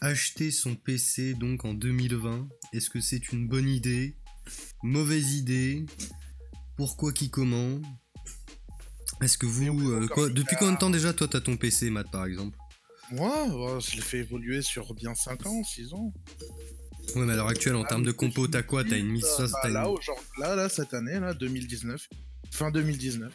[0.00, 2.48] acheter son PC donc en 2020.
[2.72, 4.16] Est-ce que c'est une bonne idée?
[4.82, 5.84] Mauvaise idée?
[6.76, 7.80] Pourquoi qui comment?
[9.20, 9.90] Est-ce que vous...
[9.90, 12.56] euh, quoi, depuis combien de temps déjà toi t'as ton PC Matt par exemple?
[13.10, 16.12] Moi, ouais, je l'ai fait évoluer sur bien 5 ans, 6 ans.
[17.16, 18.84] Ouais mais à l'heure actuelle en termes de compo t'as quoi?
[18.84, 22.06] T'as une 1060 Bah, là, une- là, là, cette année, là, 2019.
[22.52, 23.32] Fin 2019.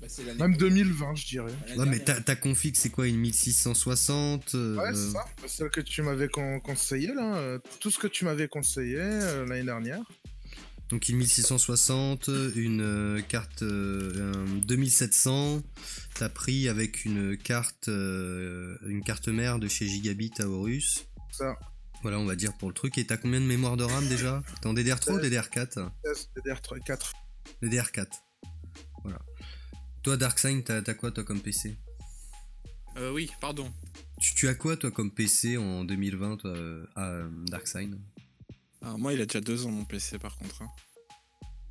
[0.00, 0.56] Bah, Même prochaine.
[0.56, 1.52] 2020, je dirais.
[1.76, 5.24] Ouais mais ta, ta config c'est quoi une 1660 euh, Ouais, c'est ça.
[5.46, 7.36] Celle que tu m'avais con- conseillé, là.
[7.36, 10.00] euh, Tout ce que tu m'avais conseillé euh, l'année dernière.
[10.88, 15.62] Donc une 1660, une euh, carte euh, un 2700,
[16.14, 21.04] t'as pris avec une carte euh, une carte mère de chez Gigabit à Horus.
[21.30, 21.56] Ça.
[22.02, 22.98] Voilà, on va dire pour le truc.
[22.98, 24.42] Et t'as combien de mémoire de RAM déjà?
[24.62, 25.90] T'es en DDR3 ou DDR4
[26.34, 27.12] DDR4.
[27.62, 28.06] DDR4.
[29.04, 29.18] Voilà.
[30.02, 31.76] Toi, DarkSign, t'as t'as quoi toi comme PC
[32.96, 33.70] Euh, oui, pardon.
[34.20, 37.98] tu, tu as quoi toi comme PC en 2020 toi, euh, à euh, DarkSign
[38.82, 40.62] Alors moi, il a déjà deux ans mon PC par contre.
[40.62, 40.68] hein.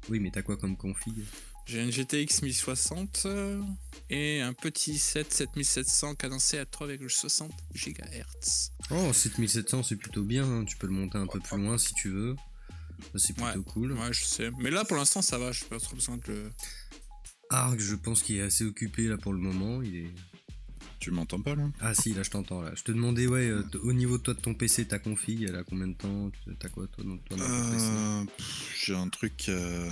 [0.10, 1.24] Oui, mais t'as quoi comme config?
[1.66, 3.62] J'ai une GTX 1060 euh,
[4.10, 8.72] et un petit 7 7700 cadencé à 3,60 GHz.
[8.90, 10.46] Oh, 7700, c'est plutôt bien.
[10.46, 10.66] hein.
[10.66, 12.36] Tu peux le monter un peu plus loin si tu veux.
[13.16, 13.64] C'est plutôt Ouais.
[13.66, 13.92] cool.
[13.94, 14.50] Ouais, je sais.
[14.60, 15.52] Mais là, pour l'instant, ça va.
[15.52, 16.50] Je pas trop besoin de le.
[17.50, 19.82] Arc, je pense qu'il est assez occupé là pour le moment.
[19.82, 20.12] Il est.
[21.00, 21.64] Tu m'entends pas là?
[21.80, 22.72] Ah si, là je t'entends là.
[22.76, 25.56] Je te demandais, ouais, euh, au niveau de toi de ton PC, ta config, elle
[25.56, 26.30] a combien de temps?
[26.60, 28.24] T'as quoi toi, dans- toi dans ton PC Euh,
[28.84, 29.46] J'ai un truc.
[29.48, 29.90] euh,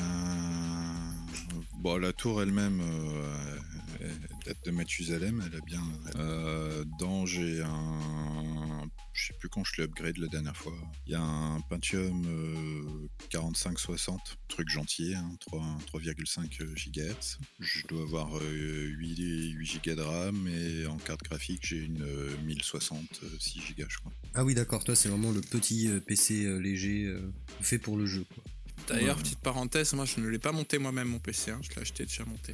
[1.79, 3.57] Bon, la tour elle-même euh,
[4.01, 5.83] elle date de Mathusalem, elle a bien.
[6.15, 8.89] Euh, dedans, j'ai un.
[9.13, 10.73] Je sais plus quand je l'ai upgrade la dernière fois.
[11.07, 15.59] Il y a un Pentium euh, 4560, truc gentil, hein, 3
[15.91, 17.39] 3,5 GHz.
[17.59, 22.03] Je dois avoir euh, 8, 8 Go de RAM et en carte graphique, j'ai une
[22.03, 24.13] euh, 1060, euh, 6 Go, je crois.
[24.35, 27.97] Ah oui, d'accord, toi c'est vraiment le petit euh, PC euh, léger euh, fait pour
[27.97, 28.25] le jeu.
[28.33, 28.43] Quoi.
[28.87, 29.23] D'ailleurs, Ouais.
[29.23, 31.51] petite parenthèse, moi je ne l'ai pas monté moi-même mon PC.
[31.51, 31.59] hein.
[31.61, 32.53] Je l'ai acheté déjà monté.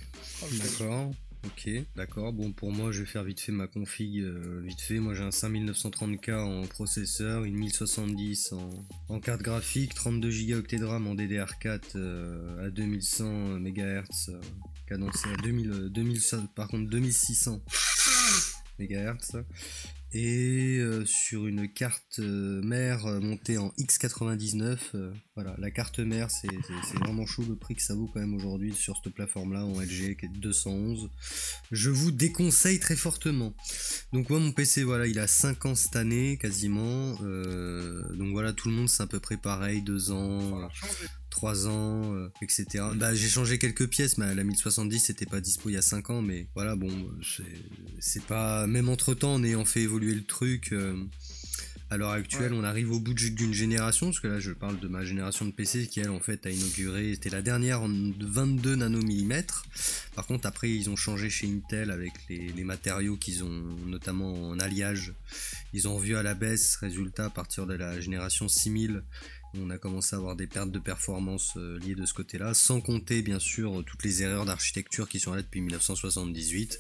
[0.58, 1.12] D'accord.
[1.46, 2.32] Ok, d'accord.
[2.32, 4.20] Bon, pour moi, je vais faire vite fait ma config.
[4.22, 8.70] euh, vite fait, moi j'ai un 5930K en processeur, une 1070 en,
[9.10, 14.40] en carte graphique, 32 Go de RAM en DDR4 euh, à 2100 MHz, euh,
[14.88, 16.22] cadencé à 2000, euh, 2000,
[16.56, 17.62] par contre 2600
[18.80, 19.44] MHz.
[20.16, 25.97] Et euh, sur une carte euh, mère euh, montée en X99, euh, voilà, la carte
[25.97, 26.47] mère, c'est
[27.00, 30.16] vraiment chaud le prix que ça vaut quand même aujourd'hui sur cette plateforme-là en LG
[30.18, 31.09] qui est de 211.
[31.72, 33.56] Je vous déconseille très fortement.
[34.12, 37.13] Donc moi mon PC, voilà, il a 5 ans cette année quasiment.
[37.13, 40.69] Donc voilà, tout le monde c'est à peu près pareil, 2 ans,
[41.34, 42.86] 3 ans, euh, etc.
[42.96, 46.12] Bah, j'ai changé quelques pièces, mais la 1070 c'était pas dispo il y a 5
[46.12, 46.92] ans, mais voilà, bon,
[48.00, 48.68] c'est- pas.
[48.68, 50.96] Même entre temps, en ayant fait évoluer le truc, euh,
[51.90, 54.88] à l'heure actuelle, on arrive au bout d'une génération, parce que là je parle de
[54.88, 58.76] ma génération de PC qui elle en fait a inauguré, c'était la dernière en 22
[58.76, 59.66] nanomillimètres.
[60.16, 64.50] Par contre, après ils ont changé chez Intel avec les, les matériaux qu'ils ont, notamment
[64.50, 65.14] en alliage.
[65.74, 69.04] Ils ont revu à la baisse, résultat à partir de la génération 6000
[69.59, 72.81] on a commencé à avoir des pertes de performance euh, liées de ce côté-là, sans
[72.81, 76.80] compter bien sûr toutes les erreurs d'architecture qui sont là depuis 1978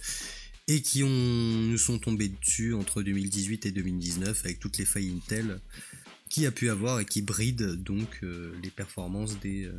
[0.67, 5.59] et qui nous sont tombées dessus entre 2018 et 2019 avec toutes les failles Intel
[6.29, 9.73] qui a pu avoir et qui brident donc euh, les performances des, euh,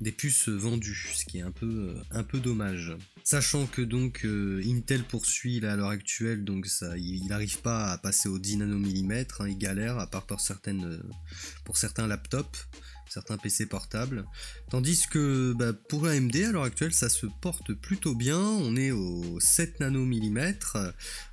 [0.00, 2.96] des puces vendues, ce qui est un peu, euh, un peu dommage.
[3.24, 7.98] Sachant que donc euh, Intel poursuit à l'heure actuelle, donc ça, il n'arrive pas à
[7.98, 10.98] passer au 10 nanomillimètres, hein, il galère, à part pour, euh,
[11.74, 12.68] certains laptops,
[13.08, 14.24] certains PC portables.
[14.70, 18.92] Tandis que bah, pour AMD à l'heure actuelle, ça se porte plutôt bien, on est
[18.92, 20.78] au 7 nanomillimètres,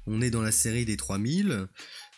[0.08, 1.68] on est dans la série des 3000.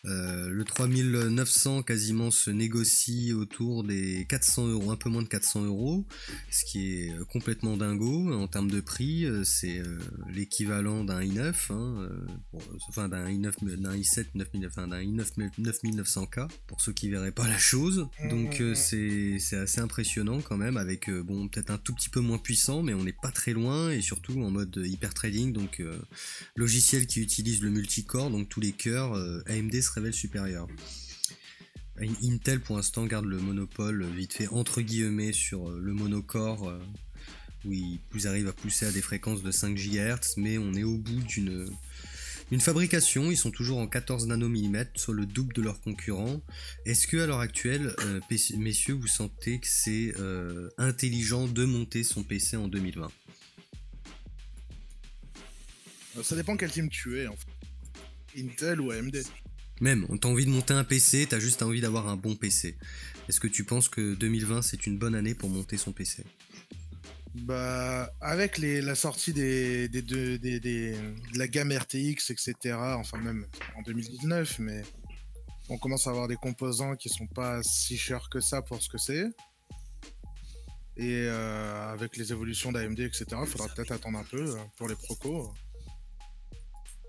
[0.08, 5.66] Euh, le 3900 quasiment se négocie autour des 400 euros, un peu moins de 400
[5.66, 6.06] euros,
[6.50, 9.26] ce qui est euh, complètement dingo en termes de prix.
[9.26, 9.98] euh, C'est euh,
[10.34, 12.10] l'équivalent d'un i9, hein,
[12.52, 15.26] pour- enfin d'un i9, d'un i7 9000, enfin d'un i9
[15.60, 18.08] 9900K pour ceux qui verraient pas la chose.
[18.30, 22.22] Donc euh, c'est c'est assez impressionnant quand même, avec bon peut-être un tout petit peu
[22.22, 25.82] moins puissant, mais on n'est pas très loin et surtout en mode hyper trading, donc
[26.56, 29.14] logiciel qui utilise le multicore, donc tous les cœurs,
[29.48, 30.68] AMD se supérieur.
[32.00, 35.94] In- Intel pour l'instant garde le monopole euh, vite fait entre guillemets sur euh, le
[35.94, 36.80] monocore euh,
[37.66, 40.98] où ils, arrivent à pousser à des fréquences de 5 GHz mais on est au
[40.98, 41.68] bout d'une
[42.50, 46.40] une fabrication, ils sont toujours en 14 nanomillimètres, soit le double de leurs concurrents.
[46.86, 47.94] Est-ce que à l'heure actuelle,
[48.58, 50.14] messieurs, vous sentez que c'est
[50.78, 53.12] intelligent de monter son PC en 2020
[56.18, 58.42] Euh, Ça dépend quel team tu es, en fait.
[58.42, 59.18] Intel ou AMD.
[59.80, 62.78] Même, t'as envie de monter un PC, t'as juste envie d'avoir un bon PC.
[63.30, 66.24] Est-ce que tu penses que 2020 c'est une bonne année pour monter son PC
[67.36, 73.46] Bah, avec la sortie des, de la gamme RTX, etc., enfin même
[73.76, 74.82] en 2019, mais
[75.70, 78.90] on commence à avoir des composants qui sont pas si chers que ça pour ce
[78.90, 79.26] que c'est.
[80.96, 84.88] Et euh, avec les évolutions d'AMD, etc., il faudra peut-être attendre un peu euh, pour
[84.88, 85.54] les procos.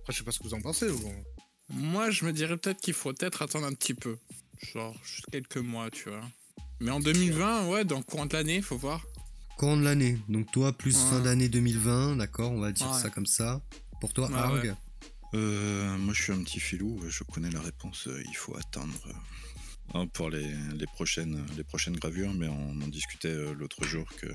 [0.00, 0.88] Après, je sais pas ce que vous en pensez.
[0.88, 1.10] Vous.
[1.70, 4.16] Moi, je me dirais peut-être qu'il faut peut-être attendre un petit peu.
[4.72, 6.20] Genre, juste quelques mois, tu vois.
[6.80, 9.04] Mais en 2020, ouais, dans le courant de l'année, faut voir.
[9.56, 11.10] Courant de l'année, donc toi plus Ouais.
[11.10, 12.98] fin d'année 2020, d'accord, on va dire Ouais.
[13.00, 13.60] ça comme ça.
[14.00, 14.74] Pour toi, Ouais, Arg ouais.
[15.34, 18.94] Euh, moi, je suis un petit filou, je connais la réponse, euh, il faut attendre
[19.08, 19.12] euh,
[19.94, 24.06] hein, pour les, les prochaines, les prochaines gravures, mais on en discutait euh, l'autre jour
[24.16, 24.28] que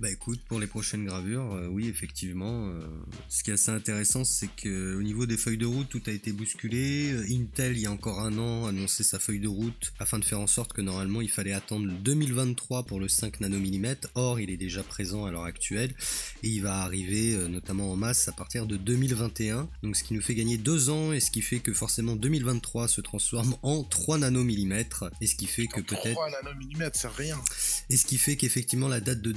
[0.00, 2.68] Bah écoute, pour les prochaines gravures, euh, oui, effectivement.
[2.68, 2.86] euh,
[3.28, 6.10] ce qui est assez intéressant, c'est que au niveau des feuilles de route, tout a
[6.10, 7.12] été bousculé.
[7.12, 10.18] Euh, Intel, il y a encore un an, a annoncé sa feuille de route afin
[10.18, 14.08] de faire en sorte que normalement, il fallait attendre le 2023 pour le 5 nanomillimètres.
[14.14, 15.94] Or, il est déjà présent à l'heure actuelle
[16.42, 19.68] et il va arriver euh, notamment en masse à partir de 2021.
[19.82, 22.88] Donc, ce qui nous fait gagner deux ans et ce qui fait que forcément 2023
[22.88, 27.38] se transforme en 3 nanomillimètres et ce qui fait que peut-être 3 nanomillimètres, c'est rien.
[27.90, 29.32] et ce qui fait qu'effectivement la date de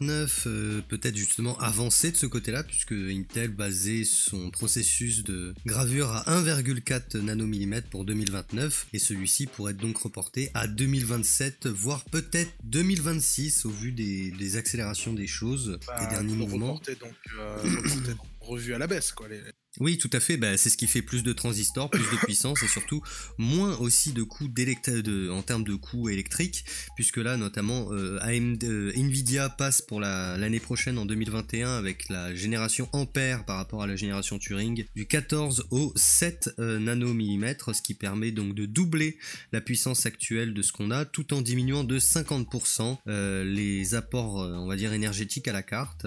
[0.00, 5.54] 2029 euh, peut être justement avancée de ce côté-là, puisque Intel basait son processus de
[5.64, 12.04] gravure à 1,4 nanomillimètres pour 2029, et celui-ci pourrait être donc reporté à 2027, voire
[12.04, 16.80] peut-être 2026 au vu des, des accélérations des choses, Bah, des derniers mouvements.
[17.00, 19.28] donc, euh, à la baisse, quoi.
[19.28, 19.40] Les...
[19.78, 20.36] Oui, tout à fait.
[20.36, 23.02] Bah, c'est ce qui fait plus de transistors, plus de puissance et surtout
[23.38, 26.64] moins aussi de coûts de, en termes de coûts électriques,
[26.94, 32.34] puisque là, notamment, euh, euh, Nvidia passe pour la- l'année prochaine, en 2021, avec la
[32.34, 37.82] génération Ampère par rapport à la génération Turing, du 14 au 7 euh, nanomillimètres, ce
[37.82, 39.18] qui permet donc de doubler
[39.52, 44.42] la puissance actuelle de ce qu'on a, tout en diminuant de 50% euh, les apports,
[44.42, 46.06] euh, on va dire, énergétiques à la carte.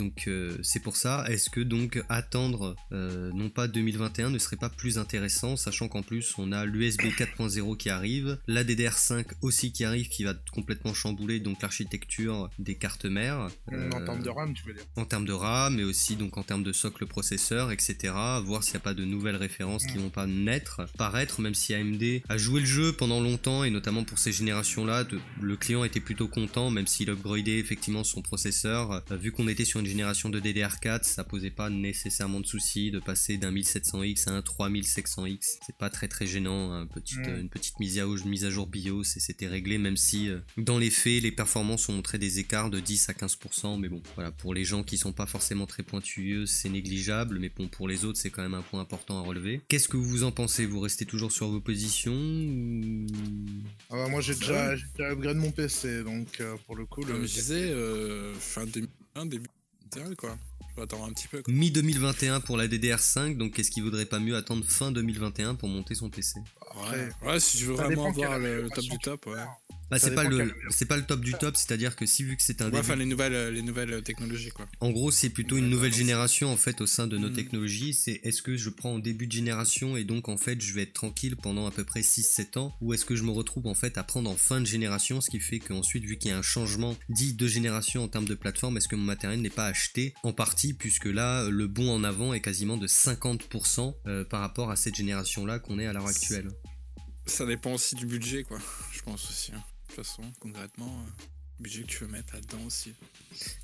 [0.00, 4.56] Donc euh, c'est pour ça, est-ce que donc attendre euh, non pas 2021 ne serait
[4.56, 9.72] pas plus intéressant, sachant qu'en plus on a l'USB 4.0 qui arrive, la DDR5 aussi
[9.72, 13.50] qui arrive, qui va complètement chambouler donc l'architecture des cartes mères.
[13.70, 14.84] en euh, termes de RAM, tu veux dire.
[14.96, 18.14] en termes de RAM, mais aussi donc en termes de socle processeur, etc.
[18.42, 21.74] Voir s'il n'y a pas de nouvelles références qui vont pas naître, paraître, même si
[21.74, 25.84] AMD a joué le jeu pendant longtemps, et notamment pour ces générations-là, de- le client
[25.84, 29.02] était plutôt content, même s'il upgradait effectivement son processeur.
[29.10, 32.98] Vu qu'on était sur une génération de DDR4, ça posait pas nécessairement de soucis de
[33.00, 35.58] passer d'un 1700X à un 3600X.
[35.66, 38.50] C'est pas très très gênant, hein, petite, euh, une petite mise à, jour- mise à
[38.50, 42.18] jour BIOS, et c'était réglé, même si euh, dans les faits, les performances ont montré
[42.18, 45.26] des écarts de 10 à 15%, mais bon, voilà, pour les gens qui sont pas
[45.26, 48.80] forcément très pointueux, c'est négligeable, mais bon, pour les autres, c'est quand même un point
[48.80, 49.60] important à relever.
[49.68, 50.66] Qu'est-ce que vous en pensez?
[50.66, 53.06] Vous restez toujours sur vos positions ou-
[53.90, 57.02] Ah bah, moi, j'ai déjà, j'ai déjà upgrade mon PC, donc euh, pour le coup,
[57.04, 59.46] le Comme je disais, euh, fin 2021, début
[59.94, 60.36] 2021, quoi.
[60.70, 61.42] Je vais attendre un petit peu.
[61.42, 61.52] quoi.
[61.52, 65.94] Mi-2021 pour la DDR5, donc qu'est-ce qu'il vaudrait pas mieux attendre fin 2021 pour monter
[65.94, 66.40] son PC
[66.70, 67.32] Après, Ouais.
[67.32, 69.34] ouais, si je veux vraiment voir le, le top du top, ouais.
[69.90, 72.42] Bah, c'est pas le c'est pas le top du top, c'est-à-dire que si vu que
[72.44, 74.68] c'est un Ouais, début enfin, les nouvelles, euh, les nouvelles technologies, quoi.
[74.78, 77.32] En gros, c'est plutôt une nouvelle génération en fait au sein de nos Mm.
[77.34, 77.92] technologies.
[77.94, 80.82] C'est est-ce que je prends en début de génération et donc en fait je vais
[80.82, 82.72] être tranquille pendant à peu près 6-7 ans?
[82.80, 85.28] Ou est-ce que je me retrouve en fait à prendre en fin de génération, ce
[85.28, 88.36] qui fait qu'ensuite vu qu'il y a un changement dit de génération en termes de
[88.36, 92.04] plateforme, est-ce que mon matériel n'est pas acheté en partie puisque là le bond en
[92.04, 95.92] avant est quasiment de 50% euh, par rapport à cette génération là qu'on est à
[95.92, 96.46] l'heure actuelle?
[97.26, 98.58] Ça dépend aussi du budget, quoi.
[98.92, 99.52] Je pense aussi.
[99.54, 99.62] hein.
[99.88, 101.22] De toute façon, concrètement, euh,
[101.58, 102.92] le budget que tu veux mettre là-dedans aussi.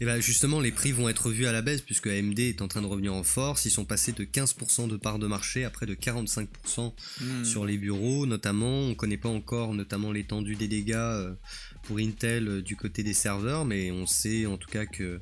[0.00, 2.68] Et bah justement, les prix vont être revus à la baisse puisque AMD est en
[2.68, 3.64] train de revenir en force.
[3.64, 7.44] Ils sont passés de 15% de part de marché à près de 45% Hmm.
[7.44, 8.80] sur les bureaux, notamment.
[8.80, 11.34] On connaît pas encore notamment l'étendue des dégâts euh,
[11.84, 15.20] pour Intel euh, du côté des serveurs, mais on sait en tout cas que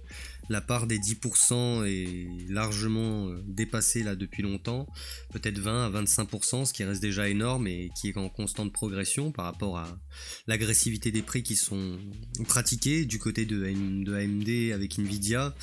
[0.48, 4.86] la part des 10% est largement euh, dépassée là depuis longtemps,
[5.32, 9.32] peut-être 20 à 25%, ce qui reste déjà énorme et qui est en constante progression
[9.32, 9.98] par rapport à
[10.46, 11.98] l'agressivité des prix qui sont
[12.46, 15.54] pratiqués du côté de, AM de AMD avec Nvidia.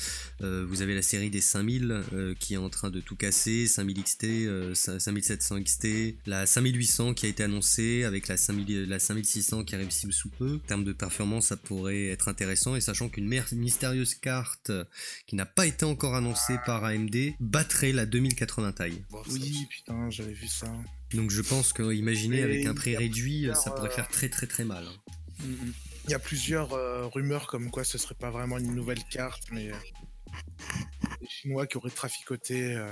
[0.42, 3.66] Euh, vous avez la série des 5000 euh, qui est en train de tout casser,
[3.66, 8.98] 5000 XT, euh, 5700 XT, la 5800 qui a été annoncée avec la, 5000, la
[8.98, 10.54] 5600 qui arrive sous peu.
[10.54, 14.84] En termes de performance, ça pourrait être intéressant et sachant qu'une mystérieuse carte euh,
[15.26, 19.04] qui n'a pas été encore annoncée par AMD battrait la 2080 taille.
[19.30, 20.72] Oui, putain, j'avais vu ça.
[21.14, 24.46] Donc je pense que imaginez avec un prix réduit, ça pourrait euh, faire très très
[24.46, 24.84] très mal.
[24.86, 25.12] hein.
[25.44, 25.72] Hmm, hmm.
[26.06, 29.44] Il y a plusieurs euh, rumeurs comme quoi ce serait pas vraiment une nouvelle carte,
[29.52, 29.70] mais
[31.20, 32.88] les Chinois qui auraient traficoté euh,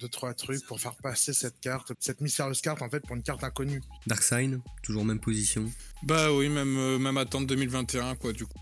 [0.00, 3.22] deux trois trucs pour faire passer cette carte, cette mystérieuse carte en fait pour une
[3.22, 3.82] carte inconnue.
[4.06, 5.70] Darkseid, toujours même position.
[6.02, 8.58] Bah oui, même, euh, même attendre 2021, quoi, du coup.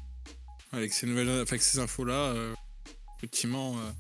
[0.73, 2.55] Avec ces nouvelles, avec ces infos-là, euh,
[3.21, 3.91] effectivement, euh,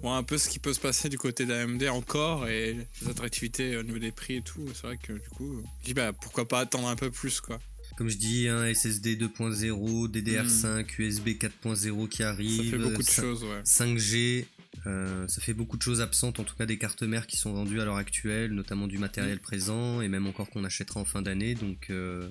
[0.00, 3.08] on voit un peu ce qui peut se passer du côté d'AMD encore et les
[3.08, 4.66] attractivités au niveau des prix et tout.
[4.74, 7.58] C'est vrai que du coup, je dis bah pourquoi pas attendre un peu plus, quoi.
[7.96, 12.70] Comme je dis, un SSD 2.0, DDR5, USB 4.0 qui Ça arrive.
[12.70, 13.60] fait beaucoup de ça- choses, ouais.
[13.64, 14.46] 5G,
[14.86, 17.52] euh, ça fait beaucoup de choses absentes, en tout cas des cartes mères qui sont
[17.52, 21.22] vendues à l'heure actuelle, notamment du matériel présent et même encore qu'on achètera en fin
[21.22, 21.54] d'année.
[21.54, 22.28] Donc, euh,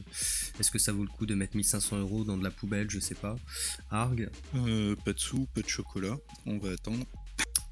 [0.60, 2.90] est-ce que ça vaut le coup de mettre 1500 euros dans de la poubelle?
[2.90, 3.36] Je sais pas.
[3.90, 6.18] Arg, Euh, pas de sous, pas de chocolat.
[6.46, 7.06] On va attendre.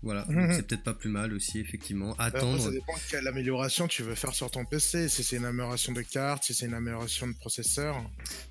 [0.01, 2.13] voilà, c'est peut-être pas plus mal aussi, effectivement.
[2.17, 2.61] Après, Attendre.
[2.63, 5.09] ça dépend de quelle amélioration tu veux faire sur ton PC.
[5.09, 8.01] Si c'est une amélioration de carte, si c'est une amélioration de processeur.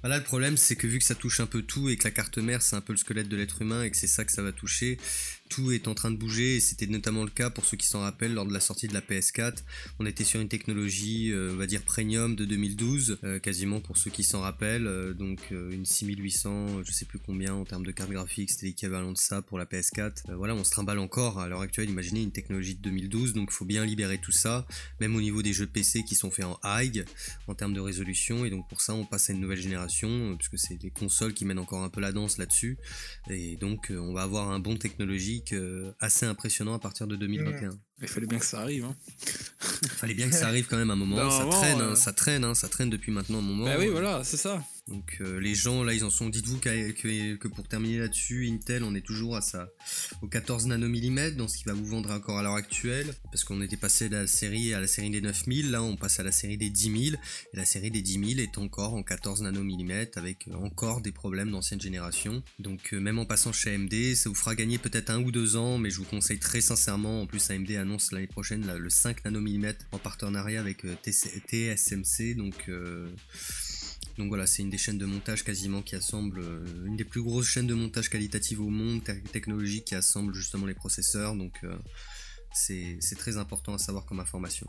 [0.02, 2.11] Voilà, le problème, c'est que vu que ça touche un peu tout et que la
[2.11, 4.32] carte mère, c'est un peu le squelette de l'être humain et que c'est ça que
[4.32, 4.99] ça va toucher,
[5.48, 8.00] tout est en train de bouger et c'était notamment le cas pour ceux qui s'en
[8.00, 9.58] rappellent lors de la sortie de la PS4.
[9.98, 13.96] On était sur une technologie, euh, on va dire premium de 2012, euh, quasiment pour
[13.96, 14.86] ceux qui s'en rappellent.
[14.86, 19.12] euh, donc une 6800, je sais plus combien en termes de carte graphique, c'était l'équivalent
[19.12, 20.30] de ça pour la PS4.
[20.30, 21.88] Euh, voilà, on se trimballe encore à l'heure actuelle.
[21.88, 24.66] Imaginez une technologie de 2012, donc il faut bien libérer tout ça,
[25.00, 27.04] même au niveau des jeux PC qui sont faits en high
[27.46, 30.58] en termes de résolution et donc pour ça on passe à une nouvelle génération puisque
[30.58, 32.78] c'est les consoles qui mènent encore un peu la danse là-dessus
[33.30, 37.71] et donc on va avoir un bond technologique euh, assez impressionnant à partir de 2021.
[38.00, 38.97] Il fallait bien que ça arrive, hein.
[39.97, 42.54] Fallait bien que ça arrive quand même un moment, ça traîne, hein, ça traîne, hein,
[42.54, 43.64] ça traîne depuis maintenant un moment.
[43.64, 44.62] Bah oui, voilà, c'est ça.
[44.88, 46.28] Donc euh, les gens là ils en sont.
[46.28, 49.71] Dites-vous que, pour terminer là-dessus, Intel on est toujours à ça
[50.23, 53.61] au 14 nanomillimètres dans ce qui va vous vendre encore à l'heure actuelle parce qu'on
[53.61, 56.57] était passé la série à la série des 9000, là on passe à la série
[56.57, 60.49] des 10 000 et la série des 10 000 est encore en 14 nanomillimètres avec
[60.54, 62.42] encore des problèmes d'ancienne génération.
[62.59, 65.57] Donc euh, même en passant chez AMD, ça vous fera gagner peut-être un ou deux
[65.57, 67.23] ans, mais je vous conseille très sincèrement.
[67.23, 72.54] En plus AMD annonce l'année prochaine le 5 nanomillimètres en partenariat avec euh, TSMC, donc
[74.18, 77.22] donc voilà, c'est une des chaînes de montage quasiment qui assemble, euh, une des plus
[77.22, 81.54] grosses chaînes de montage qualitatives au monde, te- technologique qui assemble justement les processeurs, donc
[81.64, 81.76] euh,
[82.52, 84.66] c'est très important à savoir comme information.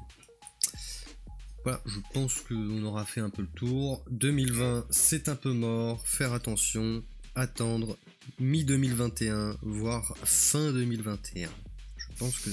[1.64, 4.04] Voilà, je pense qu'on aura fait un peu le tour.
[4.12, 7.04] 2020, c'est un peu mort, faire attention,
[7.36, 7.98] attendre
[8.40, 11.50] mi-2021, voire fin 2021.
[11.98, 12.50] Je pense que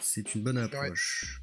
[0.00, 1.41] c'est une bonne approche.